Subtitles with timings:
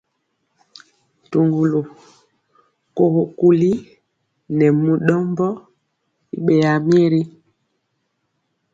[1.25, 1.81] Ntuŋgulu,
[2.97, 3.71] kogo kuli
[4.57, 5.47] nɛ mu ɗɔmbɔ
[6.33, 7.21] i ɓeyaa myeri.